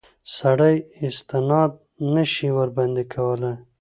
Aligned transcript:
سړی 0.37 0.75
استناد 1.05 1.71
نه 2.13 2.23
شي 2.33 2.49
ورباندې 2.57 3.03
کولای. 3.13 3.55